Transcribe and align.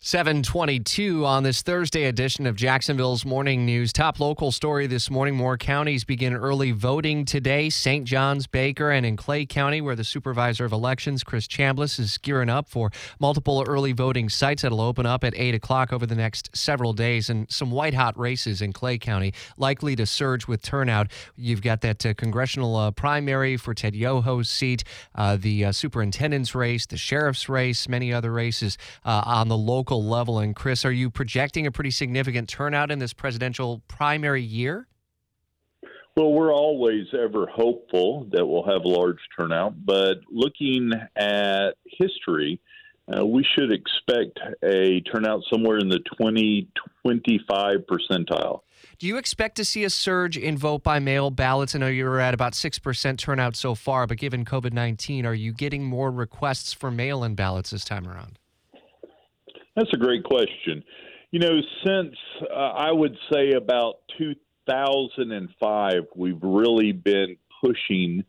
722 0.00 1.26
on 1.26 1.42
this 1.42 1.60
Thursday 1.60 2.04
edition 2.04 2.46
of 2.46 2.54
Jacksonville's 2.54 3.24
Morning 3.24 3.66
News. 3.66 3.92
Top 3.92 4.20
local 4.20 4.52
story 4.52 4.86
this 4.86 5.10
morning. 5.10 5.34
More 5.34 5.58
counties 5.58 6.04
begin 6.04 6.34
early 6.34 6.70
voting 6.70 7.24
today. 7.24 7.68
St. 7.68 8.04
John's, 8.06 8.46
Baker, 8.46 8.92
and 8.92 9.04
in 9.04 9.16
Clay 9.16 9.44
County, 9.44 9.80
where 9.80 9.96
the 9.96 10.04
supervisor 10.04 10.64
of 10.64 10.70
elections, 10.70 11.24
Chris 11.24 11.48
Chambless, 11.48 11.98
is 11.98 12.16
gearing 12.16 12.48
up 12.48 12.68
for 12.68 12.92
multiple 13.18 13.64
early 13.66 13.90
voting 13.90 14.28
sites 14.28 14.62
that'll 14.62 14.80
open 14.80 15.04
up 15.04 15.24
at 15.24 15.34
8 15.36 15.56
o'clock 15.56 15.92
over 15.92 16.06
the 16.06 16.14
next 16.14 16.56
several 16.56 16.92
days. 16.92 17.28
And 17.28 17.50
some 17.50 17.72
white 17.72 17.94
hot 17.94 18.16
races 18.16 18.62
in 18.62 18.72
Clay 18.72 18.98
County 18.98 19.34
likely 19.56 19.96
to 19.96 20.06
surge 20.06 20.46
with 20.46 20.62
turnout. 20.62 21.08
You've 21.36 21.60
got 21.60 21.80
that 21.80 22.06
uh, 22.06 22.14
congressional 22.14 22.76
uh, 22.76 22.92
primary 22.92 23.56
for 23.56 23.74
Ted 23.74 23.94
Yoho's 23.94 24.48
seat, 24.48 24.84
uh, 25.16 25.36
the 25.36 25.64
uh, 25.64 25.72
superintendent's 25.72 26.54
race, 26.54 26.86
the 26.86 26.96
sheriff's 26.96 27.48
race, 27.48 27.88
many 27.88 28.12
other 28.12 28.32
races 28.32 28.78
uh, 29.04 29.22
on 29.26 29.48
the 29.48 29.58
local 29.58 29.87
local 29.88 30.04
level. 30.04 30.38
And 30.38 30.54
Chris, 30.54 30.84
are 30.84 30.92
you 30.92 31.10
projecting 31.10 31.66
a 31.66 31.72
pretty 31.72 31.90
significant 31.90 32.48
turnout 32.48 32.90
in 32.90 32.98
this 32.98 33.12
presidential 33.12 33.82
primary 33.88 34.42
year? 34.42 34.86
Well, 36.16 36.32
we're 36.32 36.52
always 36.52 37.06
ever 37.14 37.46
hopeful 37.46 38.28
that 38.32 38.44
we'll 38.44 38.64
have 38.64 38.82
a 38.82 38.88
large 38.88 39.18
turnout, 39.38 39.74
but 39.86 40.16
looking 40.30 40.90
at 41.16 41.74
history, 41.86 42.60
uh, 43.08 43.24
we 43.24 43.46
should 43.54 43.72
expect 43.72 44.38
a 44.64 45.00
turnout 45.02 45.42
somewhere 45.50 45.78
in 45.78 45.88
the 45.88 46.00
20 46.20 46.68
25 47.06 47.76
percentile. 47.88 48.60
Do 48.98 49.06
you 49.06 49.16
expect 49.16 49.56
to 49.56 49.64
see 49.64 49.84
a 49.84 49.90
surge 49.90 50.36
in 50.36 50.58
vote 50.58 50.82
by 50.82 50.98
mail 50.98 51.30
ballots? 51.30 51.74
I 51.74 51.78
know 51.78 51.86
you're 51.86 52.20
at 52.20 52.34
about 52.34 52.52
6% 52.52 53.18
turnout 53.18 53.56
so 53.56 53.74
far, 53.74 54.06
but 54.06 54.18
given 54.18 54.44
COVID 54.44 54.72
19, 54.72 55.24
are 55.24 55.34
you 55.34 55.52
getting 55.52 55.84
more 55.84 56.10
requests 56.10 56.72
for 56.72 56.90
mail 56.90 57.22
in 57.22 57.36
ballots 57.36 57.70
this 57.70 57.84
time 57.84 58.08
around? 58.08 58.38
That's 59.78 59.92
a 59.92 59.96
great 59.96 60.24
question. 60.24 60.82
You 61.30 61.38
know, 61.38 61.60
since 61.86 62.16
uh, 62.50 62.52
I 62.52 62.90
would 62.90 63.16
say 63.32 63.52
about 63.52 64.00
2005, 64.18 65.94
we've 66.16 66.42
really 66.42 66.90
been 66.90 67.36
pushing 67.64 68.24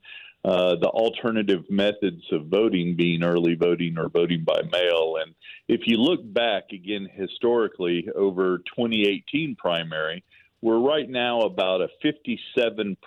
uh, 0.45 0.75
the 0.79 0.89
alternative 0.89 1.63
methods 1.67 2.21
of 2.31 2.45
voting 2.45 2.95
being 2.95 3.23
early 3.23 3.55
voting 3.55 3.97
or 3.97 4.09
voting 4.09 4.43
by 4.45 4.61
mail. 4.71 5.15
And 5.25 5.33
if 5.67 5.81
you 5.87 5.97
look 5.97 6.21
back 6.23 6.65
again 6.71 7.09
historically 7.11 8.07
over 8.15 8.59
2018 8.59 9.55
primary, 9.55 10.23
we're 10.61 10.79
right 10.79 11.09
now 11.09 11.41
about 11.41 11.81
a 11.81 11.87
57% 12.03 12.97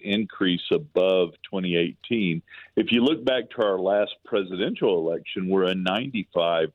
increase 0.00 0.62
above 0.72 1.30
2018. 1.50 2.42
If 2.76 2.90
you 2.90 3.02
look 3.02 3.24
back 3.24 3.50
to 3.50 3.64
our 3.64 3.78
last 3.78 4.14
presidential 4.24 4.98
election, 4.98 5.48
we're 5.48 5.66
a 5.66 5.74
95% 5.74 6.72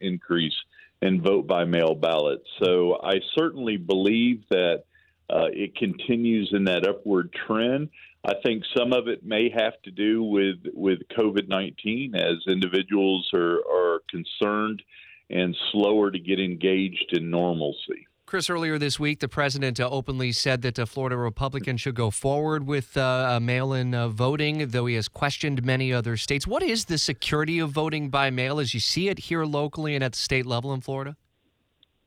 increase 0.00 0.54
in 1.02 1.22
vote 1.22 1.46
by 1.46 1.64
mail 1.64 1.94
ballots. 1.94 2.46
So 2.62 3.00
I 3.02 3.20
certainly 3.36 3.76
believe 3.76 4.44
that 4.50 4.84
uh, 5.30 5.46
it 5.52 5.76
continues 5.76 6.50
in 6.52 6.64
that 6.64 6.86
upward 6.86 7.32
trend. 7.46 7.90
I 8.24 8.34
think 8.42 8.64
some 8.76 8.92
of 8.92 9.08
it 9.08 9.24
may 9.24 9.50
have 9.50 9.80
to 9.82 9.90
do 9.90 10.22
with, 10.22 10.58
with 10.72 11.00
COVID 11.16 11.48
19 11.48 12.14
as 12.14 12.36
individuals 12.46 13.28
are, 13.34 13.58
are 13.58 14.02
concerned 14.10 14.82
and 15.30 15.56
slower 15.72 16.10
to 16.10 16.18
get 16.18 16.40
engaged 16.40 17.12
in 17.12 17.30
normalcy. 17.30 18.07
Chris, 18.28 18.50
earlier 18.50 18.76
this 18.76 19.00
week, 19.00 19.20
the 19.20 19.28
president 19.28 19.80
uh, 19.80 19.88
openly 19.90 20.32
said 20.32 20.60
that 20.60 20.78
uh, 20.78 20.84
Florida 20.84 21.16
Republicans 21.16 21.80
should 21.80 21.94
go 21.94 22.10
forward 22.10 22.66
with 22.66 22.94
uh, 22.94 23.40
mail 23.40 23.72
in 23.72 23.94
uh, 23.94 24.06
voting, 24.06 24.68
though 24.68 24.84
he 24.84 24.96
has 24.96 25.08
questioned 25.08 25.64
many 25.64 25.94
other 25.94 26.14
states. 26.18 26.46
What 26.46 26.62
is 26.62 26.84
the 26.84 26.98
security 26.98 27.58
of 27.58 27.70
voting 27.70 28.10
by 28.10 28.28
mail 28.28 28.60
as 28.60 28.74
you 28.74 28.80
see 28.80 29.08
it 29.08 29.18
here 29.18 29.46
locally 29.46 29.94
and 29.94 30.04
at 30.04 30.12
the 30.12 30.18
state 30.18 30.44
level 30.44 30.74
in 30.74 30.82
Florida? 30.82 31.16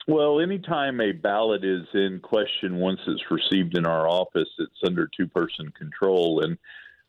Well, 0.08 0.40
anytime 0.40 1.02
a 1.02 1.12
ballot 1.12 1.66
is 1.66 1.88
in 1.96 2.20
question, 2.22 2.76
once 2.76 3.00
it's 3.08 3.24
received 3.32 3.76
in 3.76 3.88
our 3.88 4.08
office, 4.08 4.50
it's 4.60 4.80
under 4.86 5.10
two 5.18 5.26
person 5.26 5.74
control. 5.76 6.44
And 6.44 6.56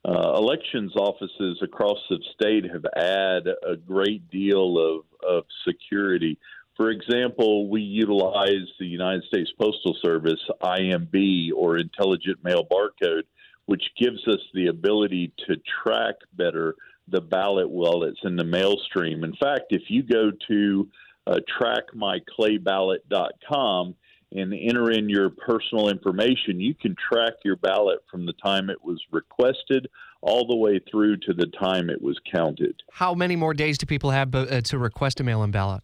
uh, 0.07 0.37
elections 0.39 0.97
offices 0.97 1.59
across 1.63 1.99
the 2.09 2.19
state 2.33 2.65
have 2.65 2.87
had 2.97 3.47
a 3.47 3.77
great 3.77 4.31
deal 4.31 4.79
of, 4.79 5.05
of 5.23 5.45
security 5.69 6.39
for 6.77 6.91
example, 6.91 7.69
we 7.69 7.83
utilize 7.83 8.67
the 8.79 8.87
United 8.87 9.25
States 9.25 9.51
Postal 9.61 9.95
Service 10.03 10.41
IMB 10.63 11.51
or 11.55 11.77
Intelligent 11.79 12.43
Mail 12.43 12.67
Barcode, 12.71 13.25
which 13.67 13.83
gives 13.99 14.27
us 14.27 14.41
the 14.55 14.69
ability 14.69 15.35
to 15.47 15.57
track 15.83 16.15
better 16.35 16.75
the 17.09 17.21
ballot 17.21 17.69
while 17.69 18.05
it's 18.05 18.21
in 18.25 18.37
the 18.37 18.45
mail 18.45 18.77
stream. 18.87 19.23
In 19.25 19.35
fact, 19.35 19.65
if 19.71 19.83
you 19.89 20.03
go 20.03 20.31
to 20.49 20.89
uh, 21.27 21.41
trackmyclayballot.com 21.61 23.95
and 24.35 24.55
enter 24.55 24.91
in 24.91 25.11
your 25.11 25.29
personal 25.31 25.89
information, 25.89 26.59
you 26.59 26.75
can 26.75 26.97
track 27.13 27.35
your 27.45 27.57
ballot 27.57 27.99
from 28.11 28.25
the 28.25 28.33
time 28.45 28.71
it 28.71 28.83
was 28.83 28.99
requested 29.11 29.87
all 30.23 30.47
the 30.47 30.57
way 30.57 30.81
through 30.91 31.19
to 31.19 31.35
the 31.35 31.47
time 31.61 31.91
it 31.91 32.01
was 32.01 32.19
counted. 32.35 32.83
How 32.93 33.15
many 33.15 33.37
more 33.37 33.53
days 33.53 33.77
do 33.77 33.85
people 33.87 34.11
have 34.11 34.35
uh, 34.35 34.63
to 34.63 34.79
request 34.79 35.21
a 35.21 35.25
mail 35.25 35.43
in 35.43 35.51
ballot? 35.51 35.83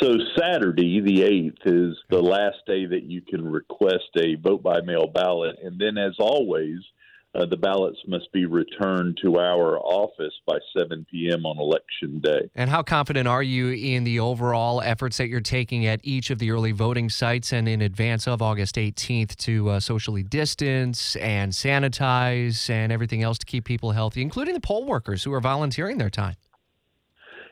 So 0.00 0.14
Saturday, 0.38 1.00
the 1.00 1.22
eighth, 1.22 1.58
is 1.66 1.94
the 2.08 2.22
last 2.22 2.56
day 2.66 2.86
that 2.86 3.02
you 3.02 3.20
can 3.20 3.46
request 3.46 4.08
a 4.16 4.36
vote 4.36 4.62
by 4.62 4.80
mail 4.80 5.06
ballot, 5.06 5.56
and 5.62 5.78
then, 5.78 5.98
as 5.98 6.14
always, 6.18 6.78
uh, 7.34 7.44
the 7.46 7.56
ballots 7.56 7.98
must 8.08 8.32
be 8.32 8.46
returned 8.46 9.18
to 9.22 9.36
our 9.38 9.78
office 9.78 10.32
by 10.46 10.58
7 10.76 11.06
p.m. 11.10 11.44
on 11.44 11.58
election 11.58 12.18
day. 12.20 12.50
And 12.54 12.70
how 12.70 12.82
confident 12.82 13.28
are 13.28 13.42
you 13.42 13.68
in 13.68 14.04
the 14.04 14.20
overall 14.20 14.80
efforts 14.80 15.18
that 15.18 15.28
you're 15.28 15.40
taking 15.40 15.86
at 15.86 16.00
each 16.02 16.30
of 16.30 16.38
the 16.38 16.50
early 16.50 16.72
voting 16.72 17.10
sites 17.10 17.52
and 17.52 17.68
in 17.68 17.82
advance 17.82 18.26
of 18.26 18.40
August 18.40 18.76
18th 18.76 19.36
to 19.36 19.68
uh, 19.68 19.80
socially 19.80 20.22
distance 20.22 21.14
and 21.16 21.52
sanitize 21.52 22.70
and 22.70 22.90
everything 22.90 23.22
else 23.22 23.38
to 23.38 23.46
keep 23.46 23.64
people 23.64 23.92
healthy, 23.92 24.22
including 24.22 24.54
the 24.54 24.60
poll 24.60 24.86
workers 24.86 25.22
who 25.22 25.32
are 25.32 25.40
volunteering 25.40 25.98
their 25.98 26.10
time? 26.10 26.36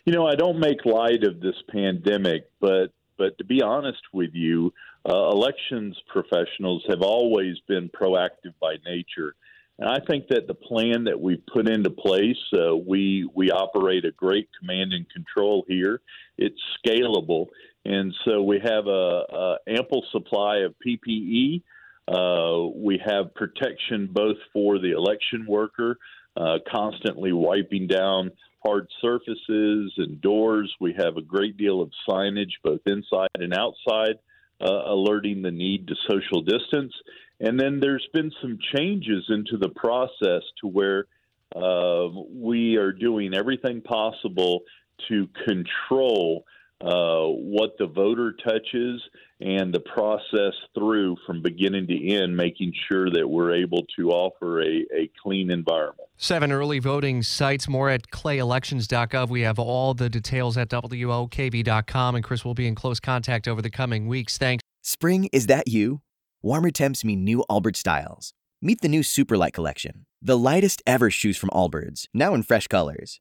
You 0.08 0.14
know, 0.14 0.26
I 0.26 0.36
don't 0.36 0.58
make 0.58 0.86
light 0.86 1.22
of 1.22 1.38
this 1.38 1.62
pandemic, 1.70 2.48
but 2.62 2.94
but 3.18 3.36
to 3.36 3.44
be 3.44 3.60
honest 3.60 4.00
with 4.14 4.30
you, 4.32 4.72
uh, 5.06 5.28
elections 5.28 6.00
professionals 6.08 6.82
have 6.88 7.02
always 7.02 7.56
been 7.68 7.90
proactive 7.90 8.54
by 8.58 8.76
nature. 8.86 9.34
And 9.78 9.86
I 9.86 9.98
think 10.08 10.28
that 10.28 10.46
the 10.46 10.54
plan 10.54 11.04
that 11.04 11.20
we've 11.20 11.44
put 11.52 11.68
into 11.68 11.90
place, 11.90 12.38
uh, 12.54 12.74
we 12.74 13.28
we 13.34 13.50
operate 13.50 14.06
a 14.06 14.10
great 14.12 14.48
command 14.58 14.94
and 14.94 15.04
control 15.10 15.66
here. 15.68 16.00
It's 16.38 16.58
scalable, 16.82 17.48
and 17.84 18.14
so 18.24 18.42
we 18.42 18.60
have 18.64 18.86
a, 18.86 18.90
a 19.30 19.56
ample 19.68 20.06
supply 20.10 20.60
of 20.60 20.74
PPE. 20.86 21.62
Uh, 22.10 22.70
we 22.74 22.98
have 23.04 23.34
protection 23.34 24.08
both 24.10 24.38
for 24.54 24.78
the 24.78 24.92
election 24.92 25.44
worker, 25.46 25.98
uh, 26.38 26.58
constantly 26.70 27.32
wiping 27.32 27.86
down 27.86 28.30
hard 28.64 28.86
surfaces 29.00 29.92
and 29.96 30.20
doors. 30.20 30.72
We 30.80 30.94
have 30.98 31.16
a 31.16 31.22
great 31.22 31.56
deal 31.56 31.80
of 31.82 31.90
signage, 32.08 32.52
both 32.62 32.80
inside 32.86 33.28
and 33.34 33.52
outside, 33.54 34.18
uh, 34.60 34.82
alerting 34.86 35.42
the 35.42 35.50
need 35.50 35.88
to 35.88 35.94
social 36.08 36.42
distance. 36.42 36.92
And 37.40 37.58
then 37.58 37.80
there's 37.80 38.06
been 38.12 38.32
some 38.40 38.58
changes 38.74 39.24
into 39.28 39.56
the 39.58 39.68
process 39.68 40.42
to 40.60 40.68
where 40.68 41.06
uh, 41.54 42.08
we 42.32 42.76
are 42.76 42.92
doing 42.92 43.34
everything 43.34 43.80
possible 43.80 44.62
to 45.08 45.28
control 45.46 46.44
uh, 46.80 47.24
what 47.24 47.70
the 47.78 47.86
voter 47.86 48.32
touches 48.32 49.02
and 49.40 49.72
the 49.72 49.80
process 49.80 50.52
through 50.74 51.16
from 51.26 51.42
beginning 51.42 51.86
to 51.86 52.08
end, 52.14 52.36
making 52.36 52.72
sure 52.88 53.10
that 53.10 53.26
we're 53.26 53.52
able 53.54 53.84
to 53.96 54.10
offer 54.10 54.60
a, 54.62 54.84
a 54.94 55.10
clean 55.22 55.50
environment. 55.50 56.08
Seven 56.16 56.52
early 56.52 56.78
voting 56.78 57.22
sites, 57.22 57.68
more 57.68 57.90
at 57.90 58.10
clayelections.gov. 58.10 59.28
We 59.28 59.42
have 59.42 59.58
all 59.58 59.94
the 59.94 60.08
details 60.08 60.56
at 60.56 60.68
WOKV.com, 60.68 62.14
and 62.14 62.24
Chris 62.24 62.44
will 62.44 62.54
be 62.54 62.66
in 62.66 62.74
close 62.74 63.00
contact 63.00 63.48
over 63.48 63.62
the 63.62 63.70
coming 63.70 64.06
weeks. 64.06 64.38
Thanks. 64.38 64.62
Spring, 64.82 65.28
is 65.32 65.46
that 65.46 65.68
you? 65.68 66.00
Warmer 66.42 66.70
temps 66.70 67.04
mean 67.04 67.24
new 67.24 67.44
Allbirds 67.50 67.76
styles. 67.76 68.32
Meet 68.60 68.80
the 68.80 68.88
new 68.88 69.02
Superlight 69.02 69.52
Collection, 69.52 70.06
the 70.20 70.36
lightest 70.36 70.82
ever 70.84 71.10
shoes 71.10 71.36
from 71.36 71.50
Allbirds, 71.50 72.06
now 72.12 72.34
in 72.34 72.42
fresh 72.42 72.66
colors. 72.66 73.20